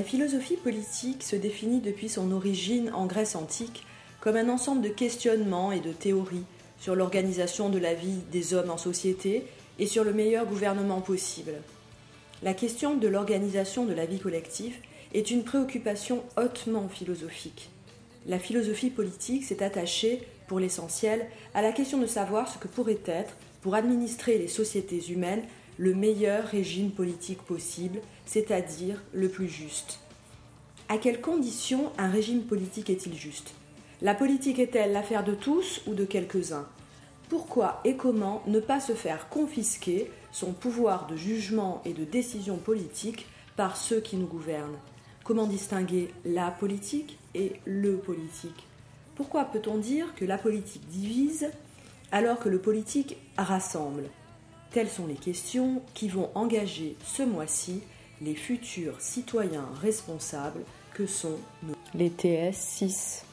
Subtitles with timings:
[0.00, 3.84] La philosophie politique se définit depuis son origine en Grèce antique
[4.22, 6.46] comme un ensemble de questionnements et de théories
[6.80, 9.44] sur l'organisation de la vie des hommes en société
[9.78, 11.52] et sur le meilleur gouvernement possible.
[12.42, 14.74] La question de l'organisation de la vie collective
[15.12, 17.68] est une préoccupation hautement philosophique.
[18.26, 23.00] La philosophie politique s'est attachée, pour l'essentiel, à la question de savoir ce que pourrait
[23.04, 25.42] être, pour administrer les sociétés humaines,
[25.78, 30.00] le meilleur régime politique possible, c'est-à-dire le plus juste.
[30.88, 33.54] À quelles conditions un régime politique est-il juste?
[34.02, 36.66] La politique est-elle l'affaire de tous ou de quelques-uns?
[37.28, 42.56] Pourquoi et comment ne pas se faire confisquer son pouvoir de jugement et de décision
[42.56, 43.26] politique
[43.56, 44.78] par ceux qui nous gouvernent?
[45.22, 48.66] Comment distinguer la politique et le politique?
[49.14, 51.50] Pourquoi peut-on dire que la politique divise
[52.10, 54.04] alors que le politique rassemble?
[54.70, 57.82] Telles sont les questions qui vont engager ce mois-ci
[58.20, 60.62] les futurs citoyens responsables
[60.94, 61.74] que sont nos...
[61.94, 63.24] les TS 6.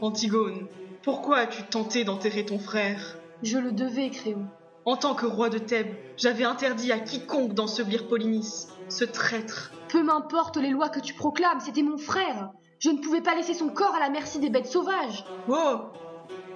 [0.00, 0.66] Antigone,
[1.02, 3.18] pourquoi as-tu tenté d'enterrer ton frère?
[3.42, 4.46] Je le devais, Créon.
[4.86, 9.72] En tant que roi de Thèbes, j'avais interdit à quiconque d'ensevelir Polynice, ce traître.
[9.88, 12.50] Peu m'importe les lois que tu proclames, c'était mon frère.
[12.78, 15.24] Je ne pouvais pas laisser son corps à la merci des bêtes sauvages.
[15.48, 15.80] Oh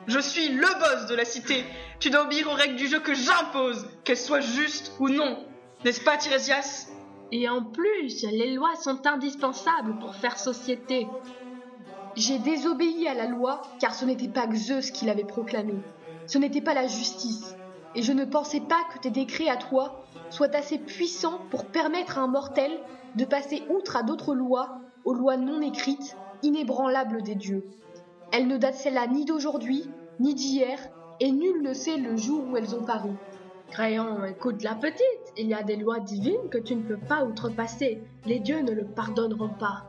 [0.07, 1.65] Je suis le boss de la cité.
[2.01, 5.45] Tu dois obéir aux règles du jeu que j'impose, qu'elles soient justes ou non.
[5.85, 6.89] N'est-ce pas, Tirésias
[7.33, 11.07] Et en plus, les lois sont indispensables pour faire société.
[12.17, 15.75] J'ai désobéi à la loi car ce n'était pas Zeus qui l'avait proclamé.
[16.27, 17.55] Ce n'était pas la justice.
[17.95, 22.19] Et je ne pensais pas que tes décrets à toi soient assez puissants pour permettre
[22.19, 22.71] à un mortel
[23.17, 27.65] de passer outre à d'autres lois, aux lois non écrites, inébranlables des dieux.
[28.33, 29.89] Elles ne datent celles-là ni d'aujourd'hui,
[30.21, 30.79] ni d'hier,
[31.21, 33.11] et nul ne sait le jour où elles ont paru.
[33.71, 37.25] Crayon, écoute la petite, il y a des lois divines que tu ne peux pas
[37.25, 38.03] outrepasser.
[38.25, 39.85] Les dieux ne le pardonneront pas.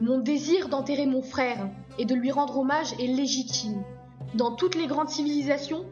[0.00, 3.82] Mon désir d'enterrer mon frère et de lui rendre hommage est légitime.
[4.34, 5.84] Dans toutes les grandes civilisations,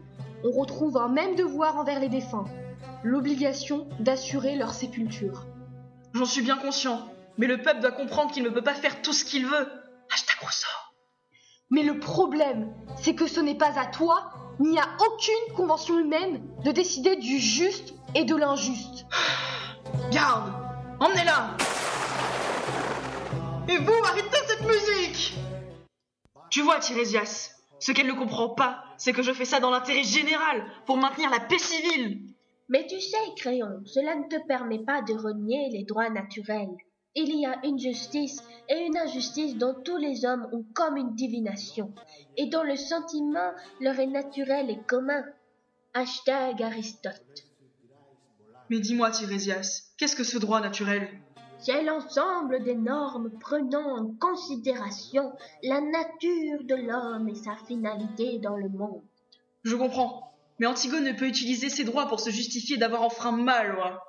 [0.44, 2.46] on retrouve un même devoir envers les défunts,
[3.02, 5.46] l'obligation d'assurer leur sépulture.
[6.14, 7.06] J'en suis bien conscient,
[7.36, 9.68] mais le peuple doit comprendre qu'il ne peut pas faire tout ce qu'il veut.
[10.12, 10.66] Hashtag Rousseau.
[11.70, 16.40] Mais le problème, c'est que ce n'est pas à toi, ni à aucune convention humaine,
[16.64, 19.06] de décider du juste et de l'injuste.
[20.10, 20.52] Garde
[21.00, 21.56] Emmenez-la
[23.68, 25.34] Et vous, arrêtez cette musique
[26.50, 30.02] Tu vois, Tirésias, ce qu'elle ne comprend pas, c'est que je fais ça dans l'intérêt
[30.02, 32.22] général, pour maintenir la paix civile.
[32.68, 36.76] Mais tu sais, Crayon, cela ne te permet pas de renier les droits naturels.
[37.14, 41.14] Il y a une justice et une injustice dont tous les hommes ont comme une
[41.14, 41.92] divination,
[42.36, 45.24] et dont le sentiment leur est naturel et commun.
[45.94, 47.46] Hashtag Aristote.
[48.70, 51.08] Mais dis-moi, Tirésias, qu'est-ce que ce droit naturel?
[51.60, 55.32] C'est l'ensemble des normes prenant en considération
[55.62, 59.02] la nature de l'homme et sa finalité dans le monde.
[59.64, 60.32] Je comprends.
[60.60, 64.08] Mais Antigone ne peut utiliser ses droits pour se justifier d'avoir enfreint ma loi.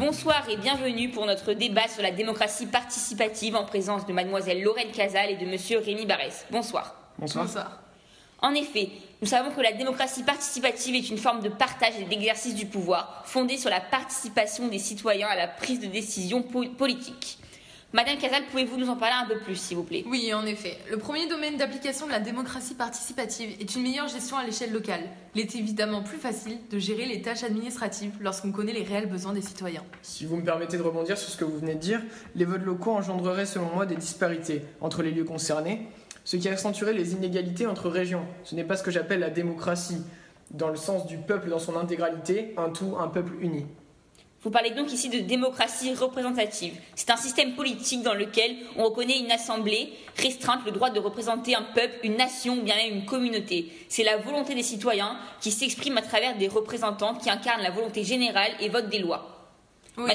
[0.00, 4.90] Bonsoir et bienvenue pour notre débat sur la démocratie participative en présence de mademoiselle Lorraine
[4.92, 6.46] Casal et de monsieur Rémi Barès.
[6.50, 6.94] Bonsoir.
[7.18, 7.78] Bonsoir.
[8.40, 8.88] En effet,
[9.20, 13.24] nous savons que la démocratie participative est une forme de partage et d'exercice du pouvoir
[13.26, 17.36] fondée sur la participation des citoyens à la prise de décision po- politique.
[17.92, 20.04] Madame Casal, pouvez-vous nous en parler un peu plus, s'il vous plaît?
[20.06, 20.78] Oui, en effet.
[20.92, 25.00] Le premier domaine d'application de la démocratie participative est une meilleure gestion à l'échelle locale.
[25.34, 29.32] Il est évidemment plus facile de gérer les tâches administratives lorsqu'on connaît les réels besoins
[29.32, 29.82] des citoyens.
[30.02, 32.00] Si vous me permettez de rebondir sur ce que vous venez de dire,
[32.36, 35.88] les votes locaux engendreraient selon moi des disparités entre les lieux concernés,
[36.24, 38.24] ce qui accentuerait les inégalités entre régions.
[38.44, 40.04] Ce n'est pas ce que j'appelle la démocratie,
[40.52, 43.66] dans le sens du peuple dans son intégralité, un tout, un peuple uni.
[44.42, 46.74] Vous parlez donc ici de démocratie représentative.
[46.94, 51.54] C'est un système politique dans lequel on reconnaît une assemblée restreinte le droit de représenter
[51.54, 53.70] un peuple, une nation ou bien même une communauté.
[53.90, 58.02] C'est la volonté des citoyens qui s'exprime à travers des représentants qui incarnent la volonté
[58.02, 59.36] générale et votent des lois.
[59.98, 60.12] Oui,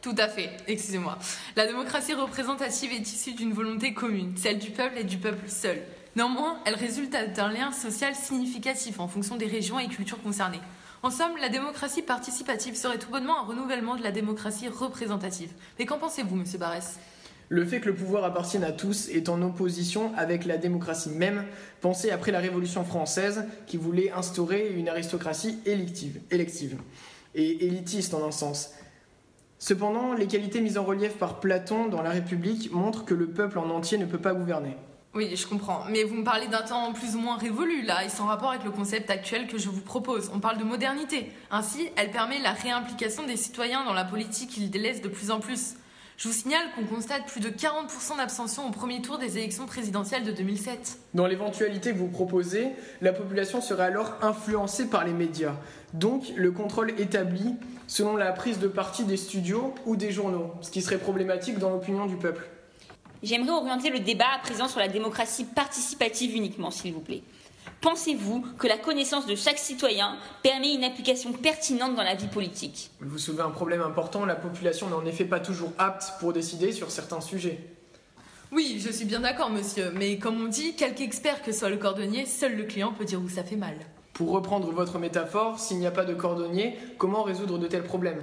[0.00, 0.48] tout à fait.
[0.66, 1.18] Excusez-moi.
[1.54, 5.82] La démocratie représentative est issue d'une volonté commune, celle du peuple et du peuple seul.
[6.14, 10.60] Néanmoins, elle résulte d'un lien social significatif en fonction des régions et cultures concernées.
[11.06, 15.52] En somme, la démocratie participative serait tout bonnement un renouvellement de la démocratie représentative.
[15.78, 16.98] Mais qu'en pensez-vous, monsieur Barès?
[17.48, 21.44] Le fait que le pouvoir appartienne à tous est en opposition avec la démocratie même,
[21.80, 26.76] pensée après la Révolution française, qui voulait instaurer une aristocratie élective, élective
[27.36, 28.72] et élitiste en un sens.
[29.60, 33.60] Cependant, les qualités mises en relief par Platon dans la République montrent que le peuple
[33.60, 34.76] en entier ne peut pas gouverner.
[35.14, 35.84] Oui, je comprends.
[35.90, 38.64] Mais vous me parlez d'un temps plus ou moins révolu, là, et sans rapport avec
[38.64, 40.30] le concept actuel que je vous propose.
[40.34, 41.32] On parle de modernité.
[41.50, 45.40] Ainsi, elle permet la réimplication des citoyens dans la politique qu'ils délaissent de plus en
[45.40, 45.76] plus.
[46.18, 50.24] Je vous signale qu'on constate plus de 40% d'abstention au premier tour des élections présidentielles
[50.24, 50.98] de 2007.
[51.12, 52.68] Dans l'éventualité que vous proposez,
[53.02, 55.56] la population serait alors influencée par les médias.
[55.92, 57.54] Donc, le contrôle établi
[57.86, 61.68] selon la prise de parti des studios ou des journaux, ce qui serait problématique dans
[61.68, 62.48] l'opinion du peuple.
[63.22, 67.22] J'aimerais orienter le débat à présent sur la démocratie participative uniquement, s'il vous plaît.
[67.80, 72.90] Pensez-vous que la connaissance de chaque citoyen permet une application pertinente dans la vie politique?
[73.00, 76.72] Vous soulevez un problème important, la population n'est en effet pas toujours apte pour décider
[76.72, 77.58] sur certains sujets.
[78.52, 81.76] Oui, je suis bien d'accord, monsieur, mais comme on dit, quelque expert que soit le
[81.76, 83.74] cordonnier, seul le client peut dire où ça fait mal.
[84.12, 88.22] Pour reprendre votre métaphore, s'il n'y a pas de cordonnier, comment résoudre de tels problèmes?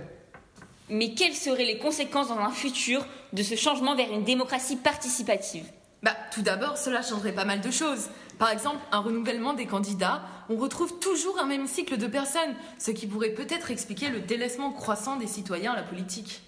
[0.89, 5.65] Mais quelles seraient les conséquences dans un futur de ce changement vers une démocratie participative?
[6.01, 8.09] Bah, tout d'abord, cela changerait pas mal de choses.
[8.37, 12.91] Par exemple, un renouvellement des candidats, on retrouve toujours un même cycle de personnes, ce
[12.91, 16.41] qui pourrait peut-être expliquer le délaissement croissant des citoyens à la politique.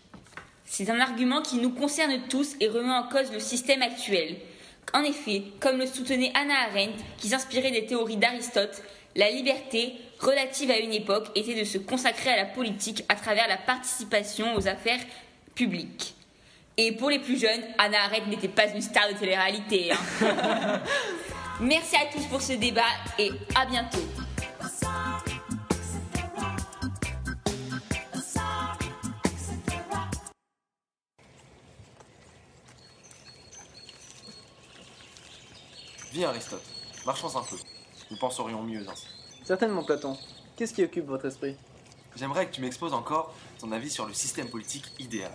[0.65, 4.38] C'est un argument qui nous concerne tous et remet en cause le système actuel.
[4.93, 8.81] En effet, comme le soutenait Anna Arendt, qui s'inspirait des théories d'Aristote,
[9.15, 13.47] la liberté relative à une époque était de se consacrer à la politique à travers
[13.47, 15.00] la participation aux affaires
[15.56, 16.15] publiques.
[16.77, 19.91] Et pour les plus jeunes, Anna Arendt n'était pas une star de télé-réalité.
[19.94, 20.81] hein.
[21.62, 22.81] Merci à tous pour ce débat
[23.17, 24.00] et à bientôt.
[36.12, 36.63] Viens Aristote,
[37.06, 37.57] marchons un peu.
[38.11, 39.07] Nous penserions mieux ainsi.
[39.43, 40.17] Certainement, Platon.
[40.55, 41.55] Qu'est-ce qui occupe votre esprit?
[42.15, 45.31] J'aimerais que tu m'exposes encore ton avis sur le système politique idéal.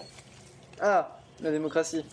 [0.81, 2.05] Ah, la démocratie.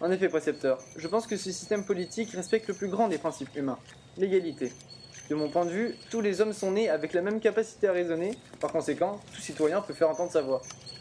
[0.00, 3.54] En effet, précepteur, je pense que ce système politique respecte le plus grand des principes
[3.56, 3.78] humains,
[4.16, 4.72] l'égalité.
[5.30, 7.92] De mon point de vue, tous les hommes sont nés avec la même capacité à
[7.92, 10.60] raisonner, par conséquent, tout citoyen peut faire entendre sa voix.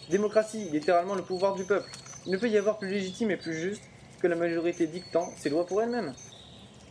[0.10, 1.90] Démocratie, littéralement le pouvoir du peuple.
[2.26, 3.82] Il ne peut y avoir plus légitime et plus juste
[4.22, 6.14] que la majorité dictant ses lois pour elle-même.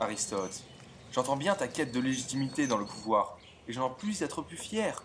[0.01, 0.65] Aristote,
[1.13, 5.03] j'entends bien ta quête de légitimité dans le pouvoir, et j'en plus être plus fier.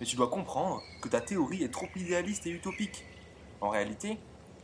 [0.00, 3.04] Mais tu dois comprendre que ta théorie est trop idéaliste et utopique.
[3.60, 4.18] En réalité,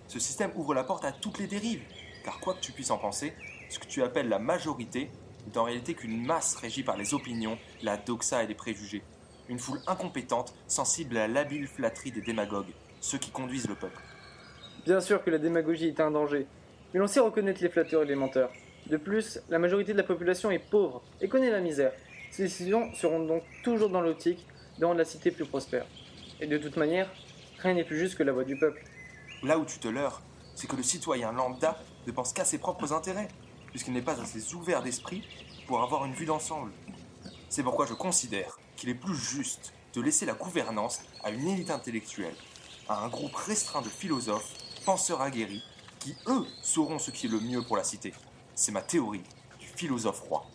[0.09, 1.83] ce système ouvre la porte à toutes les dérives,
[2.25, 3.33] car quoi que tu puisses en penser,
[3.71, 5.11] ce que tu appelles la majorité
[5.47, 9.03] n'est en réalité qu'une masse régie par les opinions, la doxa et les préjugés.
[9.49, 14.01] Une foule incompétente, sensible à l'habile flatterie des démagogues, ceux qui conduisent le peuple.
[14.85, 16.47] Bien sûr que la démagogie est un danger,
[16.93, 18.51] mais l'on sait reconnaître les flatteurs et les menteurs.
[18.87, 21.93] De plus, la majorité de la population est pauvre et connaît la misère.
[22.31, 24.47] Ces décisions seront donc toujours dans l'optique
[24.79, 25.87] de rendre la cité plus prospère.
[26.41, 27.09] Et de toute manière,
[27.59, 28.83] rien n'est plus juste que la voix du peuple.
[29.43, 30.23] Là où tu te leurres,
[30.55, 33.29] c'est que le citoyen lambda ne pense qu'à ses propres intérêts,
[33.71, 35.23] puisqu'il n'est pas assez ouvert d'esprit
[35.67, 36.73] pour avoir une vue d'ensemble.
[37.49, 41.71] C'est pourquoi je considère qu'il est plus juste de laisser la gouvernance à une élite
[41.71, 42.35] intellectuelle,
[42.89, 44.53] à un groupe restreint de philosophes,
[44.85, 45.63] penseurs aguerris,
[45.99, 48.13] qui eux sauront ce qui est le mieux pour la cité.
[48.63, 49.25] C'est ma théorie
[49.59, 50.47] du philosophe roi.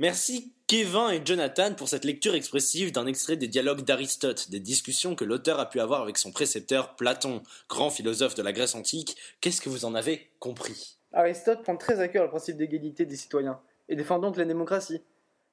[0.00, 5.14] Merci Kevin et Jonathan pour cette lecture expressive d'un extrait des dialogues d'Aristote, des discussions
[5.14, 9.16] que l'auteur a pu avoir avec son précepteur Platon, grand philosophe de la Grèce antique.
[9.40, 10.98] Qu'est-ce que vous en avez compris?
[11.12, 15.00] Aristote prend très à cœur le principe d'égalité des citoyens et défend donc la démocratie.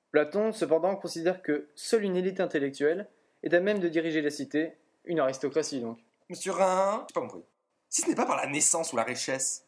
[0.10, 3.08] Platon, cependant, considère que seule une élite intellectuelle
[3.44, 4.72] est à même de diriger la cité,
[5.06, 6.00] une aristocratie donc.
[6.32, 7.44] Monsieur Rhin, j'ai pas compris.
[7.90, 9.66] Si ce n'est pas par la naissance ou la richesse,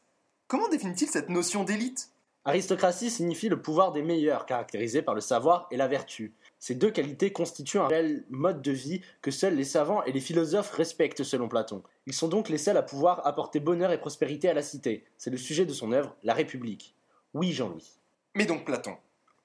[0.48, 2.10] comment définit-il cette notion d'élite?
[2.46, 6.34] Aristocratie signifie le pouvoir des meilleurs, caractérisé par le savoir et la vertu.
[6.60, 10.22] Ces deux qualités constituent un réel mode de vie que seuls les savants et les
[10.22, 11.84] philosophes respectent selon Platon.
[12.06, 15.04] Ils sont donc les seuls à pouvoir apporter bonheur et prospérité à la cité.
[15.18, 16.96] C'est le sujet de son œuvre, La République.
[17.34, 18.00] Oui, Jean-Louis.
[18.36, 18.96] Mais donc Platon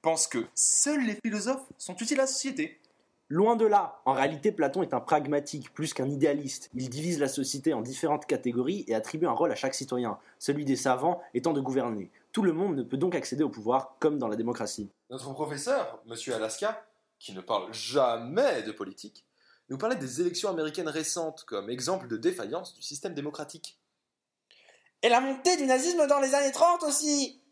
[0.02, 2.78] pense que seuls les philosophes sont utiles à la société?
[3.30, 4.00] Loin de là.
[4.06, 6.70] En réalité, Platon est un pragmatique plus qu'un idéaliste.
[6.74, 10.64] Il divise la société en différentes catégories et attribue un rôle à chaque citoyen, celui
[10.64, 12.10] des savants étant de gouverner.
[12.32, 14.88] Tout le monde ne peut donc accéder au pouvoir comme dans la démocratie.
[15.10, 16.86] Notre professeur, Monsieur Alaska,
[17.18, 19.26] qui ne parle jamais de politique,
[19.68, 23.78] nous parlait des élections américaines récentes comme exemple de défaillance du système démocratique.
[25.02, 27.42] Et la montée du nazisme dans les années 30 aussi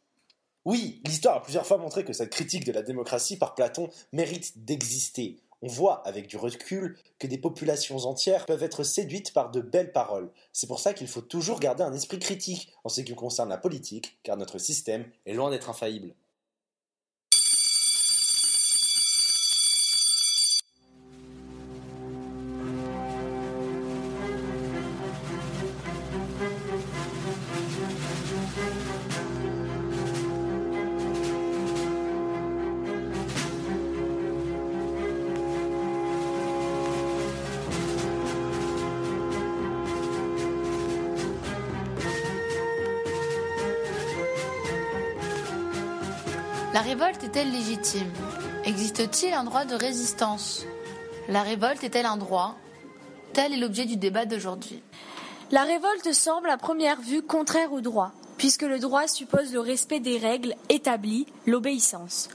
[0.64, 4.64] Oui, l'histoire a plusieurs fois montré que cette critique de la démocratie par Platon mérite
[4.64, 5.42] d'exister.
[5.62, 9.92] On voit avec du recul que des populations entières peuvent être séduites par de belles
[9.92, 10.30] paroles.
[10.52, 13.56] C'est pour ça qu'il faut toujours garder un esprit critique en ce qui concerne la
[13.58, 16.14] politique, car notre système est loin d'être infaillible.
[46.76, 48.12] La révolte est-elle légitime?
[48.66, 50.66] Existe-t-il un droit de résistance?
[51.26, 52.54] La révolte est-elle un droit?
[53.32, 54.82] Tel est l'objet du débat d'aujourd'hui.
[55.50, 60.00] La révolte semble à première vue contraire au droit, puisque le droit suppose le respect
[60.00, 62.28] des règles établies, l'obéissance.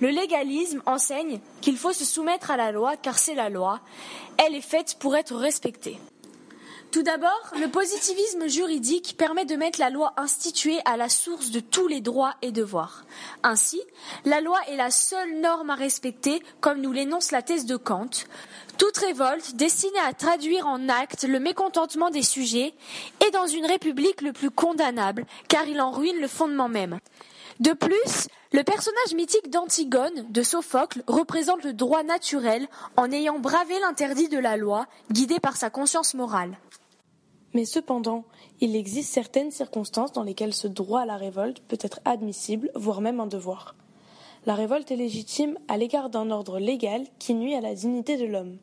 [0.00, 3.78] Le légalisme enseigne qu'il faut se soumettre à la loi car c'est la loi,
[4.44, 6.00] elle est faite pour être respectée.
[6.92, 11.60] Tout d'abord, le positivisme juridique permet de mettre la loi instituée à la source de
[11.60, 13.04] tous les droits et devoirs.
[13.42, 13.80] Ainsi,
[14.24, 18.10] la loi est la seule norme à respecter, comme nous l'énonce la thèse de Kant.
[18.78, 22.72] Toute révolte destinée à traduire en actes le mécontentement des sujets
[23.26, 26.98] est dans une république le plus condamnable, car il en ruine le fondement même.
[27.60, 33.78] De plus, le personnage mythique d'Antigone, de Sophocle, représente le droit naturel en ayant bravé
[33.80, 36.58] l'interdit de la loi, guidé par sa conscience morale.
[37.54, 38.24] Mais cependant,
[38.60, 43.00] il existe certaines circonstances dans lesquelles ce droit à la révolte peut être admissible, voire
[43.00, 43.74] même un devoir.
[44.44, 48.26] La révolte est légitime à l'égard d'un ordre légal qui nuit à la dignité de
[48.26, 48.58] l'homme.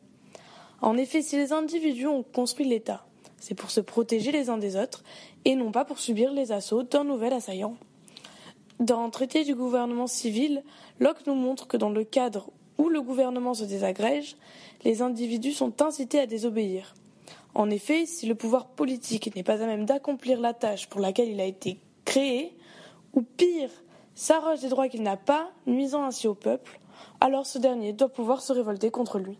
[0.81, 3.05] En effet, si les individus ont construit l'État,
[3.39, 5.03] c'est pour se protéger les uns des autres
[5.45, 7.75] et non pas pour subir les assauts d'un nouvel assaillant.
[8.83, 10.61] Dans Traité du gouvernement civil,
[10.99, 14.35] Locke nous montre que dans le cadre où le gouvernement se désagrège,
[14.83, 16.93] les individus sont incités à désobéir.
[17.55, 21.29] En effet, si le pouvoir politique n'est pas à même d'accomplir la tâche pour laquelle
[21.29, 22.57] il a été créé,
[23.13, 23.69] ou pire,
[24.15, 26.81] s'arroge des droits qu'il n'a pas, nuisant ainsi au peuple,
[27.21, 29.39] alors ce dernier doit pouvoir se révolter contre lui.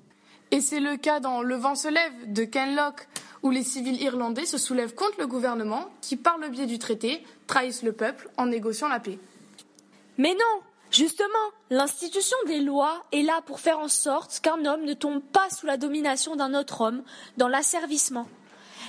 [0.52, 3.10] Et c'est le cas dans Le vent se lève de Ken Locke,
[3.42, 7.22] où les civils irlandais se soulèvent contre le gouvernement qui, par le biais du traité,
[7.46, 9.20] trahissent le peuple en négociant la paix.
[10.18, 11.28] Mais non Justement,
[11.72, 15.66] l'institution des lois est là pour faire en sorte qu'un homme ne tombe pas sous
[15.66, 17.02] la domination d'un autre homme
[17.38, 18.28] dans l'asservissement.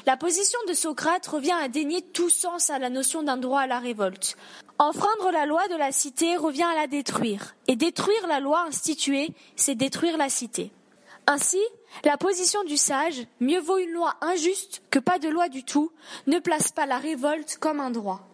[0.05, 3.67] La position de Socrate revient à dénier tout sens à la notion d'un droit à
[3.67, 4.37] la révolte.
[4.79, 9.31] Enfreindre la loi de la cité revient à la détruire, et détruire la loi instituée,
[9.57, 10.73] c'est détruire la cité.
[11.27, 11.63] Ainsi,
[12.05, 15.91] la position du sage, mieux vaut une loi injuste que pas de loi du tout,
[16.27, 18.29] ne place pas la révolte comme un droit.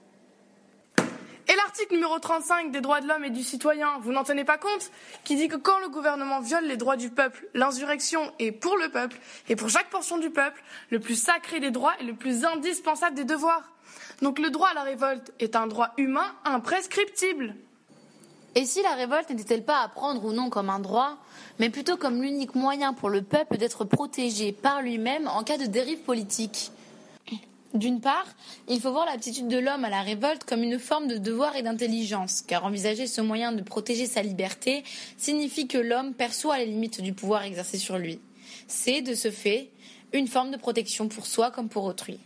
[1.51, 4.57] Et l'article numéro 35 des droits de l'homme et du citoyen, vous n'en tenez pas
[4.57, 4.93] compte
[5.25, 8.89] Qui dit que quand le gouvernement viole les droits du peuple, l'insurrection est pour le
[8.89, 12.45] peuple, et pour chaque portion du peuple, le plus sacré des droits et le plus
[12.45, 13.69] indispensable des devoirs.
[14.23, 17.57] Donc le droit à la révolte est un droit humain imprescriptible.
[18.55, 21.17] Et si la révolte n'était-elle pas à prendre ou non comme un droit,
[21.59, 25.67] mais plutôt comme l'unique moyen pour le peuple d'être protégé par lui-même en cas de
[25.67, 26.71] dérive politique?
[27.75, 28.27] D'une part,
[28.69, 31.63] il faut voir l'aptitude de l'homme à la révolte comme une forme de devoir et
[31.63, 34.83] d'intelligence, car envisager ce moyen de protéger sa liberté
[35.17, 38.19] signifie que l'homme perçoit les limites du pouvoir exercé sur lui.
[38.67, 39.71] C'est, de ce fait,
[40.13, 42.19] une forme de protection pour soi comme pour autrui.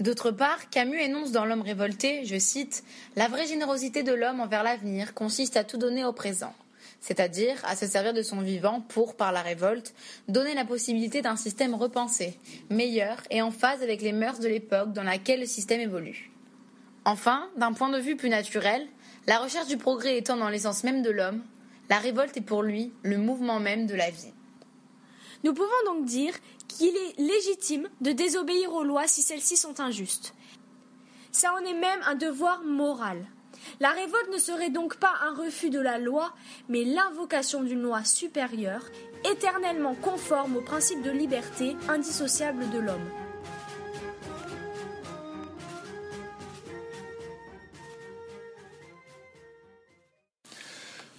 [0.00, 2.82] D'autre part, Camus énonce dans L'homme révolté, je cite,
[3.16, 6.54] La vraie générosité de l'homme envers l'avenir consiste à tout donner au présent
[7.00, 9.94] c'est-à-dire à se servir de son vivant pour, par la révolte,
[10.28, 12.38] donner la possibilité d'un système repensé,
[12.68, 16.30] meilleur et en phase avec les mœurs de l'époque dans laquelle le système évolue.
[17.04, 18.86] Enfin, d'un point de vue plus naturel,
[19.26, 21.42] la recherche du progrès étant dans l'essence même de l'homme,
[21.88, 24.32] la révolte est pour lui le mouvement même de la vie.
[25.42, 26.34] Nous pouvons donc dire
[26.68, 30.34] qu'il est légitime de désobéir aux lois si celles-ci sont injustes.
[31.32, 33.24] Ça en est même un devoir moral.
[33.80, 36.32] La révolte ne serait donc pas un refus de la loi,
[36.68, 38.84] mais l'invocation d'une loi supérieure,
[39.30, 43.08] éternellement conforme aux principes de liberté indissociables de l'homme.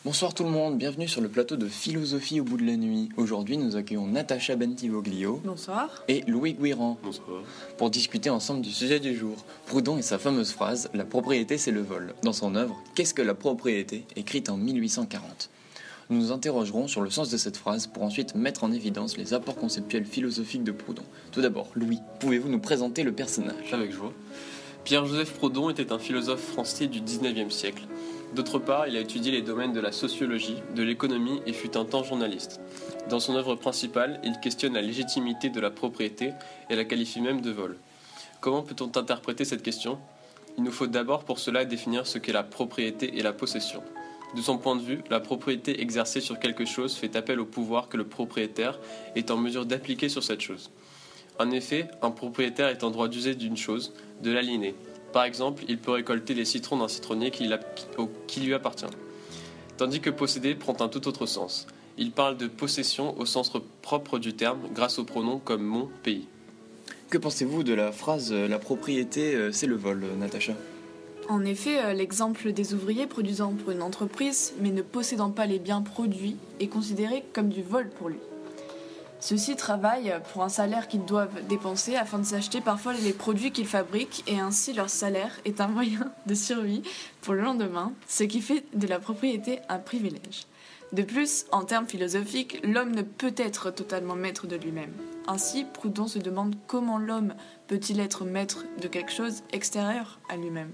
[0.03, 3.09] Bonsoir tout le monde, bienvenue sur le plateau de Philosophie au bout de la nuit.
[3.17, 5.39] Aujourd'hui, nous accueillons Natacha Bentivoglio.
[5.45, 6.03] Bonsoir.
[6.07, 6.97] Et Louis Guiran.
[7.03, 7.43] Bonsoir.
[7.77, 9.35] Pour discuter ensemble du sujet du jour.
[9.67, 12.15] Proudhon et sa fameuse phrase La propriété, c'est le vol.
[12.23, 14.05] Dans son œuvre Qu'est-ce que la propriété?
[14.15, 15.51] écrite en 1840.
[16.09, 19.35] Nous nous interrogerons sur le sens de cette phrase pour ensuite mettre en évidence les
[19.35, 21.03] apports conceptuels philosophiques de Proudhon.
[21.31, 23.71] Tout d'abord, Louis, pouvez-vous nous présenter le personnage?
[23.71, 24.13] Avec joie.
[24.83, 27.83] Pierre-Joseph Proudhon était un philosophe français du XIXe siècle.
[28.33, 31.83] D'autre part, il a étudié les domaines de la sociologie, de l'économie et fut un
[31.83, 32.61] temps journaliste.
[33.09, 36.31] Dans son œuvre principale, il questionne la légitimité de la propriété
[36.69, 37.77] et la qualifie même de vol.
[38.39, 39.99] Comment peut-on interpréter cette question?
[40.57, 43.83] Il nous faut d'abord pour cela définir ce qu'est la propriété et la possession.
[44.33, 47.89] De son point de vue, la propriété exercée sur quelque chose fait appel au pouvoir
[47.89, 48.79] que le propriétaire
[49.15, 50.71] est en mesure d'appliquer sur cette chose.
[51.37, 54.73] En effet, un propriétaire est en droit d'user d'une chose, de l'aliéner.
[55.13, 57.49] Par exemple, il peut récolter les citrons d'un citronnier qui,
[58.27, 58.85] qui lui appartient.
[59.77, 61.67] Tandis que posséder prend un tout autre sens.
[61.97, 63.51] Il parle de possession au sens
[63.81, 66.27] propre du terme, grâce au pronom comme mon pays.
[67.09, 70.53] Que pensez-vous de la phrase euh, La propriété, euh, c'est le vol, euh, Natacha?
[71.27, 75.81] En effet, l'exemple des ouvriers produisant pour une entreprise mais ne possédant pas les biens
[75.81, 78.17] produits est considéré comme du vol pour lui.
[79.21, 83.67] Ceux-ci travaillent pour un salaire qu'ils doivent dépenser afin de s'acheter parfois les produits qu'ils
[83.67, 86.81] fabriquent et ainsi leur salaire est un moyen de survie
[87.21, 90.47] pour le lendemain, ce qui fait de la propriété un privilège.
[90.91, 94.91] De plus, en termes philosophiques, l'homme ne peut être totalement maître de lui-même.
[95.27, 97.35] Ainsi, Proudhon se demande comment l'homme
[97.67, 100.71] peut-il être maître de quelque chose extérieur à lui-même.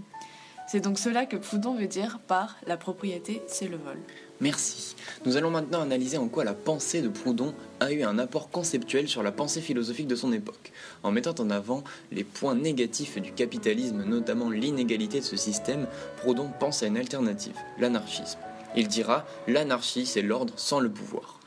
[0.68, 4.00] C'est donc cela que Proudhon veut dire par la propriété, c'est le vol.
[4.39, 4.96] Merci.
[5.25, 9.08] Nous allons maintenant analyser en quoi la pensée de Proudhon a eu un apport conceptuel
[9.08, 13.32] sur la pensée philosophique de son époque, en mettant en avant les points négatifs du
[13.32, 18.38] capitalisme, notamment l'inégalité de ce système, Proudhon pense à une alternative, l'anarchisme.
[18.75, 21.39] Il dira L'anarchie, c'est l'ordre sans le pouvoir.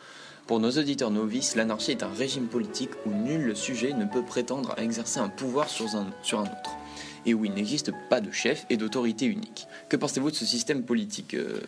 [0.48, 4.74] Pour nos auditeurs novices, l'anarchie est un régime politique où nul sujet ne peut prétendre
[4.76, 6.08] à exercer un pouvoir sur un,
[6.42, 6.76] autre,
[7.24, 9.68] et où il n'existe pas de chef et d'autorité unique.
[9.88, 11.60] Que pensez-vous de ce système politique euh,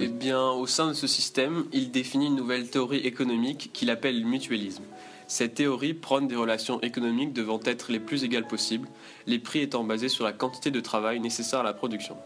[0.00, 4.20] eh bien, au sein de ce système, il définit une nouvelle théorie économique qu'il appelle
[4.20, 4.84] le mutualisme.
[5.26, 8.88] Cette théorie prône des relations économiques devant être les plus égales possibles,
[9.26, 12.16] les prix étant basés sur la quantité de travail nécessaire à la production.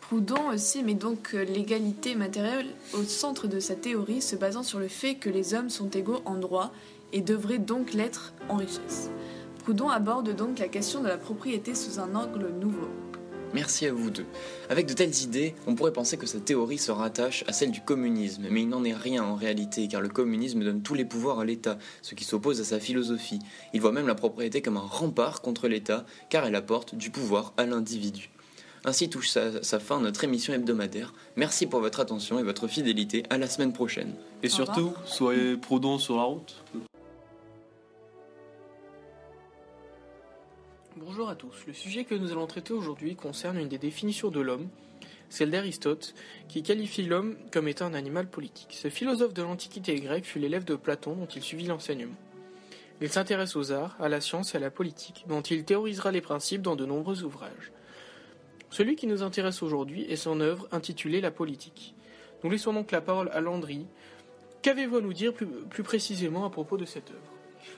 [0.00, 4.88] Proudhon aussi met donc l'égalité matérielle au centre de sa théorie, se basant sur le
[4.88, 6.72] fait que les hommes sont égaux en droit
[7.12, 9.10] et devraient donc l'être en richesse.
[9.62, 12.88] Proudhon aborde donc la question de la propriété sous un angle nouveau.
[13.54, 14.26] Merci à vous deux.
[14.68, 17.80] Avec de telles idées, on pourrait penser que cette théorie se rattache à celle du
[17.80, 21.38] communisme, mais il n'en est rien en réalité, car le communisme donne tous les pouvoirs
[21.38, 23.38] à l'État, ce qui s'oppose à sa philosophie.
[23.72, 27.52] Il voit même la propriété comme un rempart contre l'État, car elle apporte du pouvoir
[27.56, 28.30] à l'individu.
[28.84, 31.14] Ainsi touche sa, sa, fin notre émission hebdomadaire.
[31.36, 33.22] Merci pour votre attention et votre fidélité.
[33.30, 34.14] À la semaine prochaine.
[34.42, 36.56] Et surtout, soyez prudents sur la route.
[41.06, 41.66] Bonjour à tous.
[41.66, 44.68] Le sujet que nous allons traiter aujourd'hui concerne une des définitions de l'homme,
[45.28, 46.14] celle d'Aristote,
[46.48, 48.78] qui qualifie l'homme comme étant un animal politique.
[48.80, 52.16] Ce philosophe de l'Antiquité grecque fut l'élève de Platon dont il suivit l'enseignement.
[53.02, 56.22] Il s'intéresse aux arts, à la science et à la politique, dont il théorisera les
[56.22, 57.72] principes dans de nombreux ouvrages.
[58.70, 61.94] Celui qui nous intéresse aujourd'hui est son œuvre intitulée La politique.
[62.42, 63.84] Nous laissons donc la parole à Landry.
[64.62, 67.33] Qu'avez-vous à nous dire plus, précisément à propos de cette œuvre?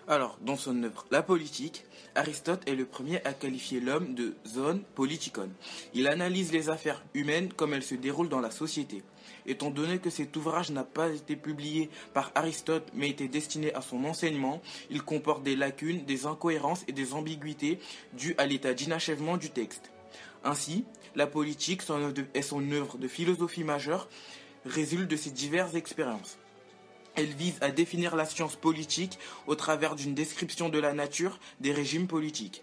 [0.08, 4.82] Alors, dans son œuvre La politique, Aristote est le premier à qualifier l'homme de zone
[4.94, 5.50] politikon.
[5.94, 9.02] Il analyse les affaires humaines comme elles se déroulent dans la société.
[9.46, 13.80] Étant donné que cet ouvrage n'a pas été publié par Aristote mais était destiné à
[13.80, 17.80] son enseignement, il comporte des lacunes, des incohérences et des ambiguïtés
[18.12, 19.90] dues à l'état d'inachèvement du texte.
[20.44, 20.84] Ainsi,
[21.16, 21.82] la politique
[22.34, 24.08] et son œuvre de philosophie majeure
[24.64, 26.38] résultent de ces diverses expériences.
[27.16, 31.72] Elle vise à définir la science politique au travers d'une description de la nature des
[31.72, 32.62] régimes politiques.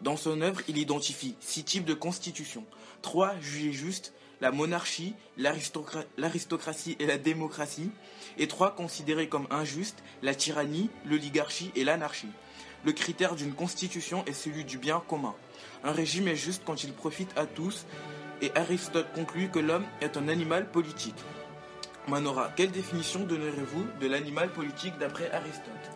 [0.00, 2.64] Dans son œuvre, il identifie six types de constitutions.
[3.02, 7.90] Trois jugés justes, la monarchie, l'aristocratie et la démocratie,
[8.38, 12.30] et trois considérés comme injustes, la tyrannie, l'oligarchie et l'anarchie.
[12.84, 15.34] Le critère d'une constitution est celui du bien commun.
[15.84, 17.84] Un régime est juste quand il profite à tous,
[18.40, 21.22] et Aristote conclut que l'homme est un animal politique.
[22.10, 25.90] Manora, quelle définition donnerez-vous de l'animal politique d'après Aristote?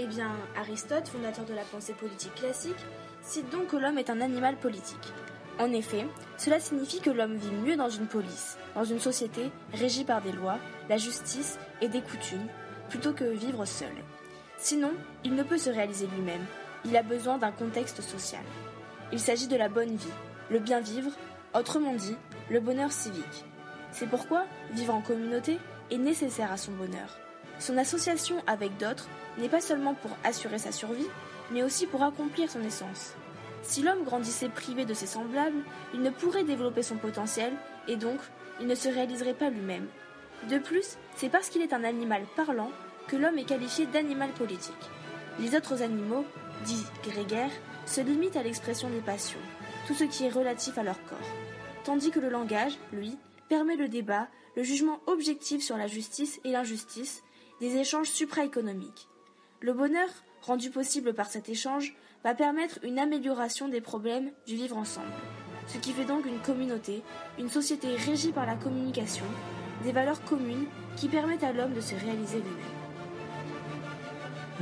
[0.00, 2.84] Eh bien, Aristote, fondateur de la pensée politique classique,
[3.22, 5.12] cite donc que l'homme est un animal politique.
[5.60, 6.04] En effet,
[6.36, 10.32] cela signifie que l'homme vit mieux dans une police, dans une société régie par des
[10.32, 12.48] lois, la justice et des coutumes,
[12.88, 13.94] plutôt que vivre seul.
[14.58, 14.90] Sinon,
[15.22, 16.44] il ne peut se réaliser lui-même,
[16.84, 18.42] il a besoin d'un contexte social.
[19.12, 20.18] Il s'agit de la bonne vie,
[20.50, 21.12] le bien vivre,
[21.54, 22.16] autrement dit,
[22.50, 23.44] le bonheur civique.
[23.92, 25.58] C'est pourquoi vivre en communauté
[25.90, 27.18] est nécessaire à son bonheur.
[27.58, 31.08] Son association avec d'autres n'est pas seulement pour assurer sa survie,
[31.50, 33.14] mais aussi pour accomplir son essence.
[33.62, 35.62] Si l'homme grandissait privé de ses semblables,
[35.94, 37.52] il ne pourrait développer son potentiel
[37.86, 38.18] et donc
[38.60, 39.86] il ne se réaliserait pas lui-même.
[40.50, 42.70] De plus, c'est parce qu'il est un animal parlant
[43.06, 44.74] que l'homme est qualifié d'animal politique.
[45.38, 46.24] Les autres animaux,
[46.64, 47.50] dits grégaires,
[47.86, 49.38] se limite à l'expression des passions,
[49.86, 51.18] tout ce qui est relatif à leur corps,
[51.84, 53.16] tandis que le langage, lui,
[53.52, 57.22] permet le débat, le jugement objectif sur la justice et l'injustice,
[57.60, 59.08] des échanges supraéconomiques.
[59.60, 60.08] Le bonheur,
[60.40, 65.12] rendu possible par cet échange, va permettre une amélioration des problèmes du vivre ensemble,
[65.66, 67.02] ce qui fait donc une communauté,
[67.38, 69.26] une société régie par la communication,
[69.84, 70.64] des valeurs communes
[70.96, 72.81] qui permettent à l'homme de se réaliser lui-même.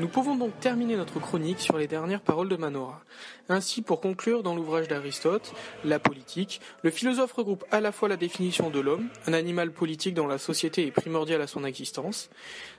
[0.01, 3.03] Nous pouvons donc terminer notre chronique sur les dernières paroles de Manora.
[3.51, 5.53] Ainsi, pour conclure, dans l'ouvrage d'Aristote,
[5.85, 10.15] La politique, le philosophe regroupe à la fois la définition de l'homme, un animal politique
[10.15, 12.31] dont la société est primordiale à son existence,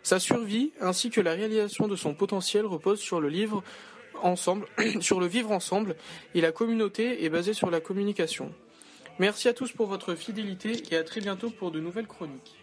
[0.02, 3.64] sa survie, ainsi que la réalisation de son potentiel repose sur le livre
[4.24, 4.66] ensemble,
[5.00, 5.98] sur le vivre ensemble,
[6.34, 8.52] et la communauté est basée sur la communication.
[9.20, 12.61] Merci à tous pour votre fidélité et à très bientôt pour de nouvelles chroniques.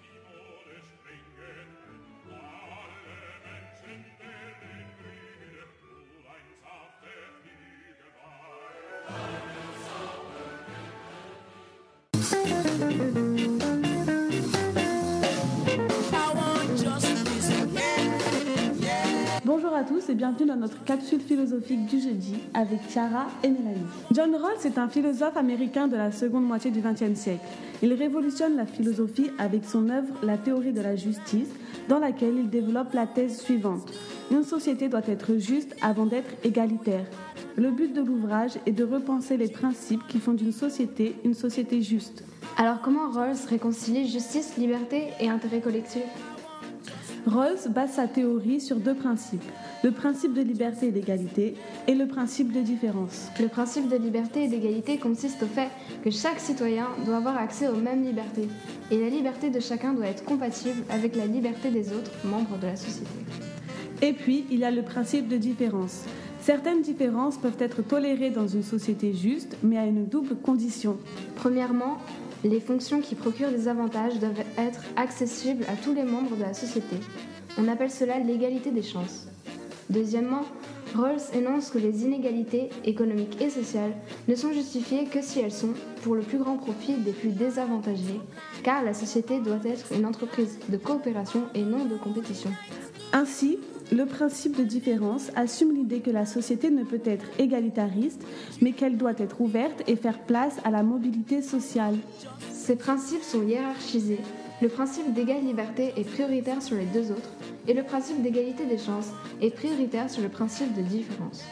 [19.60, 23.82] Bonjour à tous et bienvenue dans notre capsule philosophique du jeudi avec Chiara et Mélanie.
[24.12, 27.44] John Rawls est un philosophe américain de la seconde moitié du XXe siècle.
[27.82, 31.48] Il révolutionne la philosophie avec son œuvre La théorie de la justice,
[31.88, 33.92] dans laquelle il développe la thèse suivante.
[34.30, 37.06] Une société doit être juste avant d'être égalitaire.
[37.56, 41.82] Le but de l'ouvrage est de repenser les principes qui font d'une société une société
[41.82, 42.22] juste.
[42.58, 46.04] Alors comment Rawls réconcilie justice, liberté et intérêt collectif?
[47.28, 49.44] Rawls base sa théorie sur deux principes,
[49.84, 51.54] le principe de liberté et d'égalité
[51.86, 53.28] et le principe de différence.
[53.38, 55.68] Le principe de liberté et d'égalité consiste au fait
[56.02, 58.48] que chaque citoyen doit avoir accès aux mêmes libertés
[58.90, 62.66] et la liberté de chacun doit être compatible avec la liberté des autres membres de
[62.66, 63.10] la société.
[64.00, 66.04] Et puis, il y a le principe de différence.
[66.40, 70.96] Certaines différences peuvent être tolérées dans une société juste, mais à une double condition.
[71.36, 71.98] Premièrement,
[72.44, 76.54] les fonctions qui procurent des avantages doivent être accessibles à tous les membres de la
[76.54, 76.96] société.
[77.58, 79.26] On appelle cela l'égalité des chances.
[79.90, 80.42] Deuxièmement,
[80.94, 83.92] Rawls énonce que les inégalités économiques et sociales
[84.26, 88.20] ne sont justifiées que si elles sont pour le plus grand profit des plus désavantagés,
[88.62, 92.50] car la société doit être une entreprise de coopération et non de compétition.
[93.12, 93.58] Ainsi,
[93.90, 98.22] le principe de différence assume l'idée que la société ne peut être égalitariste,
[98.60, 101.96] mais qu'elle doit être ouverte et faire place à la mobilité sociale.
[102.52, 104.20] Ces principes sont hiérarchisés.
[104.60, 107.30] Le principe d'égale liberté est prioritaire sur les deux autres,
[107.66, 111.44] et le principe d'égalité des chances est prioritaire sur le principe de différence.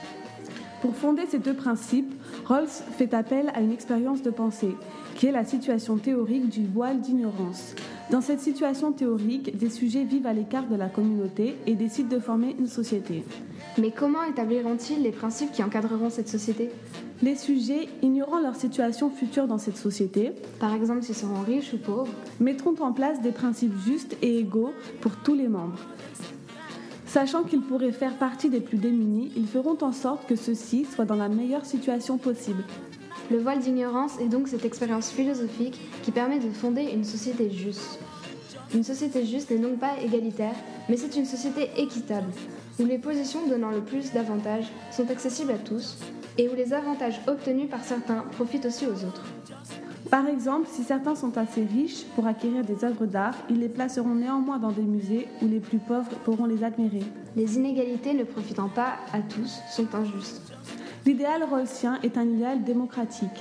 [0.82, 2.12] Pour fonder ces deux principes,
[2.44, 4.74] Rawls fait appel à une expérience de pensée,
[5.14, 7.74] qui est la situation théorique du voile d'ignorance.
[8.08, 12.20] Dans cette situation théorique, des sujets vivent à l'écart de la communauté et décident de
[12.20, 13.24] former une société.
[13.78, 16.70] Mais comment établiront-ils les principes qui encadreront cette société?
[17.20, 21.78] Les sujets, ignorant leur situation future dans cette société, par exemple s'ils seront riches ou
[21.78, 25.80] pauvres, mettront en place des principes justes et égaux pour tous les membres.
[27.06, 31.06] Sachant qu'ils pourraient faire partie des plus démunis, ils feront en sorte que ceux-ci soient
[31.06, 32.62] dans la meilleure situation possible.
[33.28, 37.98] Le voile d'ignorance est donc cette expérience philosophique qui permet de fonder une société juste.
[38.72, 40.54] Une société juste n'est donc pas égalitaire,
[40.88, 42.30] mais c'est une société équitable,
[42.78, 45.96] où les positions donnant le plus d'avantages sont accessibles à tous
[46.38, 49.24] et où les avantages obtenus par certains profitent aussi aux autres.
[50.10, 54.14] Par exemple, si certains sont assez riches pour acquérir des œuvres d'art, ils les placeront
[54.14, 57.02] néanmoins dans des musées où les plus pauvres pourront les admirer.
[57.34, 60.55] Les inégalités ne profitant pas à tous sont injustes.
[61.06, 63.40] L'idéal rawlsien est un idéal démocratique.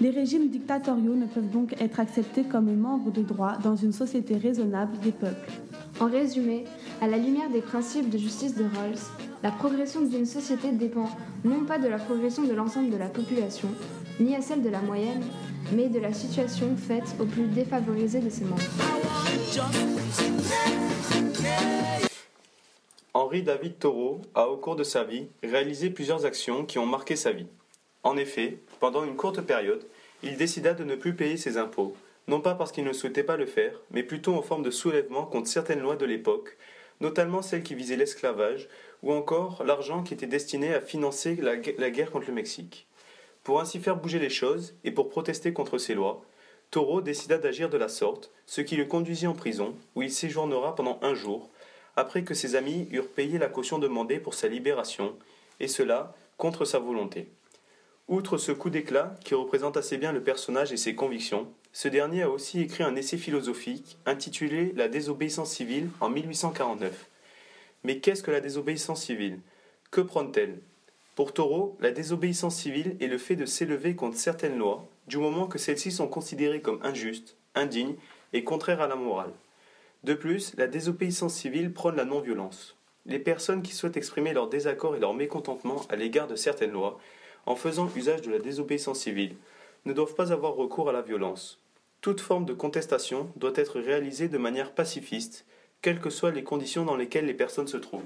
[0.00, 4.36] Les régimes dictatoriaux ne peuvent donc être acceptés comme membres de droit dans une société
[4.36, 5.52] raisonnable des peuples.
[6.00, 6.64] En résumé,
[7.00, 8.98] à la lumière des principes de justice de Rawls,
[9.44, 11.08] la progression d'une société dépend
[11.44, 13.68] non pas de la progression de l'ensemble de la population,
[14.18, 15.22] ni à celle de la moyenne,
[15.72, 18.60] mais de la situation faite aux plus défavorisés de ses membres.
[23.16, 27.14] Henri David Thoreau a, au cours de sa vie, réalisé plusieurs actions qui ont marqué
[27.14, 27.46] sa vie.
[28.02, 29.86] En effet, pendant une courte période,
[30.24, 31.94] il décida de ne plus payer ses impôts,
[32.26, 35.26] non pas parce qu'il ne souhaitait pas le faire, mais plutôt en forme de soulèvement
[35.26, 36.58] contre certaines lois de l'époque,
[37.00, 38.68] notamment celles qui visaient l'esclavage,
[39.04, 42.88] ou encore l'argent qui était destiné à financer la, la guerre contre le Mexique.
[43.44, 46.24] Pour ainsi faire bouger les choses, et pour protester contre ces lois,
[46.72, 50.74] Thoreau décida d'agir de la sorte, ce qui le conduisit en prison, où il séjournera
[50.74, 51.48] pendant un jour,
[51.96, 55.16] après que ses amis eurent payé la caution demandée pour sa libération,
[55.60, 57.28] et cela contre sa volonté.
[58.08, 62.22] Outre ce coup d'éclat, qui représente assez bien le personnage et ses convictions, ce dernier
[62.22, 67.08] a aussi écrit un essai philosophique intitulé La désobéissance civile en 1849.
[67.82, 69.40] Mais qu'est-ce que la désobéissance civile?
[69.90, 70.58] Que prône-t-elle?
[71.14, 75.46] Pour Taureau, la désobéissance civile est le fait de s'élever contre certaines lois, du moment
[75.46, 77.96] que celles-ci sont considérées comme injustes, indignes
[78.32, 79.32] et contraires à la morale.
[80.04, 82.76] De plus, la désobéissance civile prône la non-violence.
[83.06, 87.00] Les personnes qui souhaitent exprimer leur désaccord et leur mécontentement à l'égard de certaines lois,
[87.46, 89.34] en faisant usage de la désobéissance civile,
[89.86, 91.58] ne doivent pas avoir recours à la violence.
[92.02, 95.46] Toute forme de contestation doit être réalisée de manière pacifiste,
[95.80, 98.02] quelles que soient les conditions dans lesquelles les personnes se trouvent.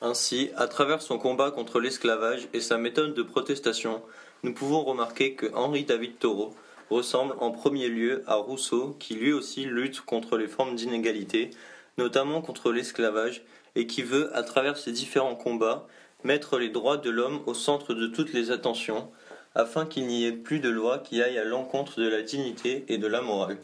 [0.00, 4.02] Ainsi, à travers son combat contre l'esclavage et sa méthode de protestation,
[4.44, 6.54] nous pouvons remarquer que Henri David Thoreau
[6.90, 11.50] ressemble en premier lieu à Rousseau qui lui aussi lutte contre les formes d'inégalité,
[11.96, 13.42] notamment contre l'esclavage,
[13.74, 15.86] et qui veut, à travers ses différents combats,
[16.24, 19.10] mettre les droits de l'homme au centre de toutes les attentions,
[19.54, 22.98] afin qu'il n'y ait plus de loi qui aille à l'encontre de la dignité et
[22.98, 23.58] de la morale.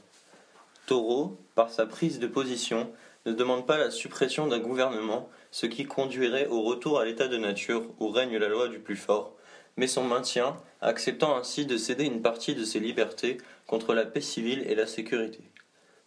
[0.87, 2.91] Thoreau, par sa prise de position,
[3.27, 7.39] ne demande pas la suppression d'un gouvernement, ce qui conduirait au retour à l'état de
[7.39, 9.35] nature où règne la loi du plus fort,
[9.77, 14.21] mais son maintien, acceptant ainsi de céder une partie de ses libertés contre la paix
[14.21, 15.41] civile et la sécurité.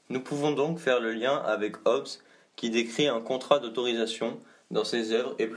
[0.09, 2.07] Nous pouvons donc faire le lien avec Hobbes,
[2.55, 4.39] qui décrit un contrat d'autorisation
[4.71, 5.47] dans ses œuvres et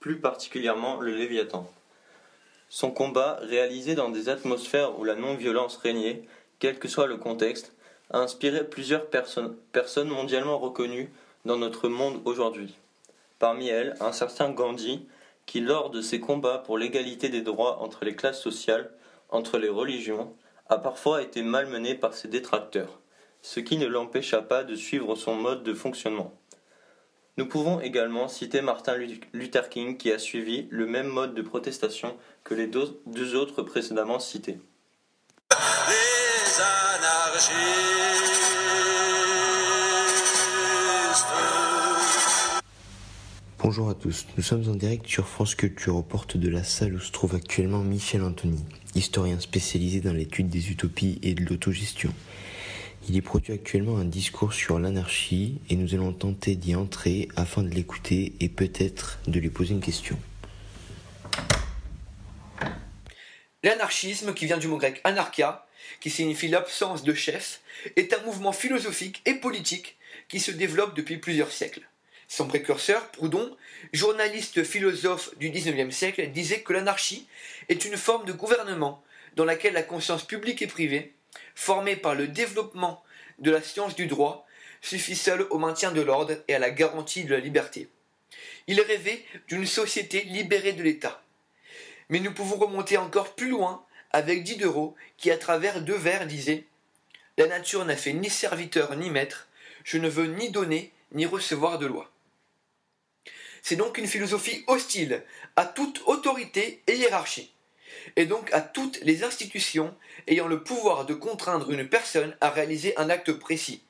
[0.00, 1.70] plus, particulièrement le Léviathan.
[2.68, 6.24] Son combat, réalisé dans des atmosphères où la non-violence régnait,
[6.58, 7.72] quel que soit le contexte,
[8.10, 11.10] a inspiré plusieurs personnes, personnes mondialement reconnues
[11.44, 12.74] dans notre monde aujourd'hui.
[13.38, 15.06] Parmi elles, un certain Gandhi,
[15.46, 18.92] qui, lors de ses combats pour l'égalité des droits entre les classes sociales,
[19.28, 23.00] entre les religions, a parfois été malmené par ses détracteurs,
[23.42, 26.32] ce qui ne l'empêcha pas de suivre son mode de fonctionnement.
[27.36, 28.96] Nous pouvons également citer Martin
[29.32, 34.20] Luther King qui a suivi le même mode de protestation que les deux, autres précédemment
[34.20, 34.58] cités.
[43.64, 46.96] Bonjour à tous, nous sommes en direct sur France Culture aux portes de la salle
[46.96, 48.62] où se trouve actuellement Michel Anthony,
[48.94, 52.12] historien spécialisé dans l'étude des utopies et de l'autogestion.
[53.08, 57.62] Il y produit actuellement un discours sur l'anarchie et nous allons tenter d'y entrer afin
[57.62, 60.18] de l'écouter et peut-être de lui poser une question.
[63.62, 65.66] L'anarchisme, qui vient du mot grec anarchia,
[66.00, 67.62] qui signifie l'absence de chef,
[67.96, 69.96] est un mouvement philosophique et politique
[70.28, 71.88] qui se développe depuis plusieurs siècles.
[72.28, 73.56] Son précurseur, Proudhon,
[73.92, 77.28] journaliste philosophe du XIXe siècle, disait que l'anarchie
[77.68, 79.02] est une forme de gouvernement
[79.36, 81.12] dans laquelle la conscience publique et privée,
[81.54, 83.02] formée par le développement
[83.38, 84.46] de la science du droit,
[84.80, 87.88] suffit seule au maintien de l'ordre et à la garantie de la liberté.
[88.66, 91.22] Il rêvait d'une société libérée de l'État.
[92.08, 96.64] Mais nous pouvons remonter encore plus loin avec Diderot qui, à travers deux vers, disait
[97.38, 99.48] La nature n'a fait ni serviteur ni maître,
[99.84, 102.10] je ne veux ni donner ni recevoir de loi.
[103.64, 105.22] C'est donc une philosophie hostile
[105.56, 107.50] à toute autorité et hiérarchie,
[108.14, 109.96] et donc à toutes les institutions
[110.26, 113.82] ayant le pouvoir de contraindre une personne à réaliser un acte précis.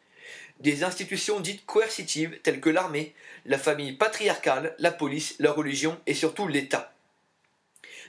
[0.60, 6.14] Des institutions dites coercitives telles que l'armée, la famille patriarcale, la police, la religion et
[6.14, 6.94] surtout l'État.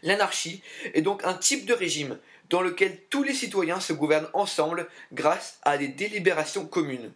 [0.03, 0.61] L'anarchie
[0.93, 2.19] est donc un type de régime
[2.51, 7.11] dans lequel tous les citoyens se gouvernent ensemble grâce à des délibérations communes.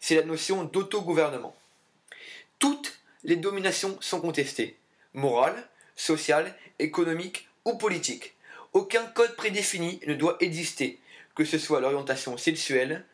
[0.00, 1.54] C'est la notion d'autogouvernement.
[2.58, 4.76] Toutes les dominations sont contestées,
[5.14, 8.34] morales, sociales, économiques ou politiques.
[8.72, 10.98] Aucun code prédéfini ne doit exister,
[11.34, 13.04] que ce soit l'orientation sexuelle,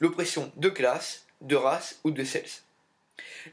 [0.00, 2.64] l'oppression de classe, de race ou de sexe.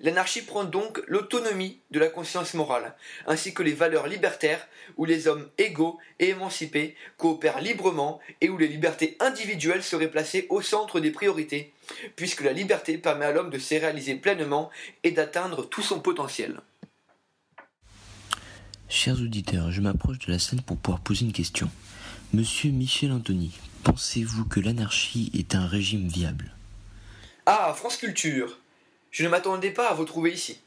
[0.02, 2.96] L'anarchie prend donc l'autonomie de la conscience morale,
[3.28, 8.58] ainsi que les valeurs libertaires où les hommes égaux et émancipés coopèrent librement et où
[8.58, 11.73] les libertés individuelles seraient placées au centre des priorités,
[12.16, 14.70] puisque la liberté permet à l'homme de se réaliser pleinement
[15.04, 16.62] et d'atteindre tout son potentiel.
[18.90, 21.70] Chers auditeurs, je m'approche de la scène pour pouvoir poser une question.
[22.34, 23.52] Monsieur Michel Anthony,
[23.84, 26.56] pensez-vous que l'anarchie est un régime viable?
[27.46, 28.58] Ah, France Culture
[29.12, 30.60] Je ne m'attendais pas à vous trouver ici.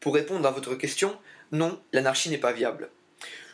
[0.00, 1.16] Pour répondre à votre question,
[1.52, 2.90] non, l'anarchie n'est pas viable.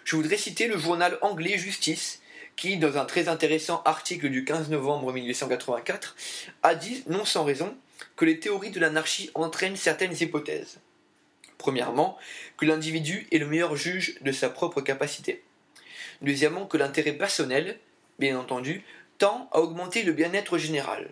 [0.04, 2.21] Je voudrais citer le journal anglais Justice,
[2.56, 6.16] qui, dans un très intéressant article du 15 novembre 1884,
[6.62, 7.74] a dit, non sans raison,
[8.16, 10.78] que les théories de l'anarchie entraînent certaines hypothèses.
[11.58, 12.18] Premièrement,
[12.56, 15.42] que l'individu est le meilleur juge de sa propre capacité.
[16.20, 17.78] Deuxièmement, que l'intérêt personnel,
[18.18, 18.84] bien entendu,
[19.18, 21.10] tend à augmenter le bien-être général.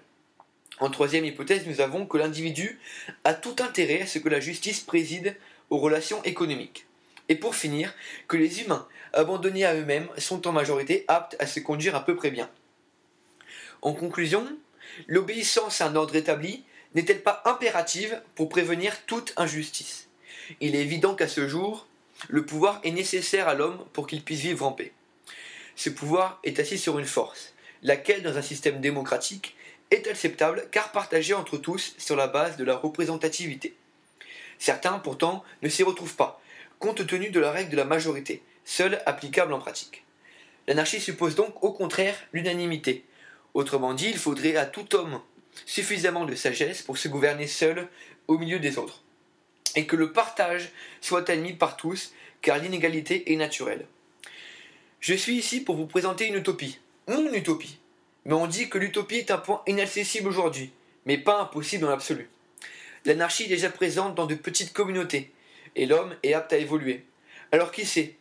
[0.81, 2.81] En troisième hypothèse, nous avons que l'individu
[3.25, 5.37] a tout intérêt à ce que la justice préside
[5.69, 6.87] aux relations économiques.
[7.31, 7.95] Et pour finir,
[8.27, 12.17] que les humains, abandonnés à eux-mêmes, sont en majorité aptes à se conduire à peu
[12.17, 12.51] près bien.
[13.83, 14.45] En conclusion,
[15.07, 16.65] l'obéissance à un ordre établi
[16.97, 20.09] n'est-elle pas impérative pour prévenir toute injustice?
[20.61, 21.87] Il est évident qu'à ce jour,
[22.29, 24.93] le pouvoir est nécessaire à l'homme pour qu'il puisse vivre en paix.
[25.77, 29.55] Ce pouvoir est assis sur une force, laquelle, dans un système démocratique,
[29.93, 33.77] est acceptable car partagée entre tous sur la base de la représentativité?
[34.59, 36.41] Certains, pourtant, ne s'y retrouvent pas,
[36.81, 40.03] compte tenu de la règle de la majorité, seule applicable en pratique.
[40.67, 43.05] L'anarchie suppose donc au contraire l'unanimité.
[43.55, 45.21] Autrement dit, il faudrait à tout homme
[45.67, 47.87] suffisamment de sagesse pour se gouverner seul
[48.29, 49.03] au milieu des autres,
[49.77, 53.87] et que le partage soit admis par tous, car l'inégalité est naturelle.
[55.01, 57.79] Je suis ici pour vous présenter une utopie, mon utopie.
[58.25, 60.73] Mais on dit que l'utopie est un point inaccessible aujourd'hui,
[61.05, 62.29] mais pas impossible dans l'absolu.
[63.05, 65.33] L'anarchie est déjà présente dans de petites communautés,
[65.77, 67.07] et l'homme est apte à évoluer.
[67.53, 68.17] Alors qui sait?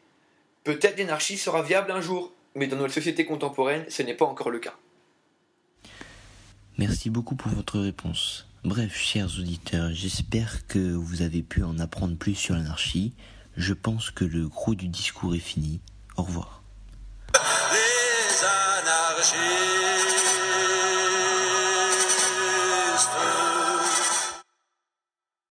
[0.64, 4.50] Peut-être l'anarchie sera viable un jour, mais dans notre société contemporaine, ce n'est pas encore
[4.50, 4.76] le cas.
[6.78, 8.48] Merci beaucoup pour votre réponse.
[8.64, 13.14] Bref, chers auditeurs, j'espère que vous avez pu en apprendre plus sur l'anarchie.
[13.56, 15.80] Je pense que le gros du discours est fini.
[16.18, 16.64] Au revoir.
[17.74, 19.89] Les